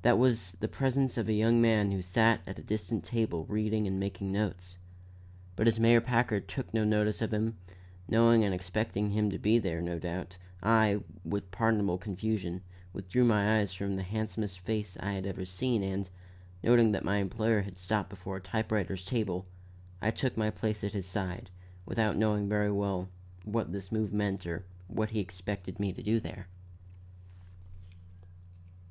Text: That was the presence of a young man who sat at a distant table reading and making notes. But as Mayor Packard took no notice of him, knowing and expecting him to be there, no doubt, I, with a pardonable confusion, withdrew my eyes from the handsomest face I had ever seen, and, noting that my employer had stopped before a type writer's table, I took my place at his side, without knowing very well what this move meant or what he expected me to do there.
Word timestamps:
That 0.00 0.16
was 0.16 0.52
the 0.52 0.68
presence 0.68 1.18
of 1.18 1.28
a 1.28 1.34
young 1.34 1.60
man 1.60 1.90
who 1.92 2.00
sat 2.00 2.40
at 2.46 2.58
a 2.58 2.62
distant 2.62 3.04
table 3.04 3.44
reading 3.44 3.86
and 3.86 4.00
making 4.00 4.32
notes. 4.32 4.78
But 5.54 5.68
as 5.68 5.78
Mayor 5.78 6.00
Packard 6.00 6.48
took 6.48 6.72
no 6.72 6.82
notice 6.82 7.20
of 7.20 7.30
him, 7.30 7.58
knowing 8.08 8.42
and 8.42 8.54
expecting 8.54 9.10
him 9.10 9.28
to 9.28 9.38
be 9.38 9.58
there, 9.58 9.82
no 9.82 9.98
doubt, 9.98 10.38
I, 10.62 11.02
with 11.26 11.44
a 11.44 11.46
pardonable 11.48 11.98
confusion, 11.98 12.62
withdrew 12.94 13.24
my 13.26 13.58
eyes 13.58 13.74
from 13.74 13.96
the 13.96 14.02
handsomest 14.02 14.60
face 14.60 14.96
I 14.98 15.12
had 15.12 15.26
ever 15.26 15.44
seen, 15.44 15.82
and, 15.82 16.08
noting 16.62 16.92
that 16.92 17.04
my 17.04 17.18
employer 17.18 17.60
had 17.60 17.76
stopped 17.76 18.08
before 18.08 18.38
a 18.38 18.40
type 18.40 18.72
writer's 18.72 19.04
table, 19.04 19.44
I 20.00 20.10
took 20.10 20.38
my 20.38 20.48
place 20.48 20.84
at 20.84 20.94
his 20.94 21.04
side, 21.04 21.50
without 21.84 22.16
knowing 22.16 22.48
very 22.48 22.72
well 22.72 23.10
what 23.44 23.72
this 23.72 23.92
move 23.92 24.10
meant 24.14 24.46
or 24.46 24.64
what 24.88 25.10
he 25.10 25.20
expected 25.20 25.78
me 25.78 25.92
to 25.92 26.02
do 26.02 26.18
there. 26.18 26.46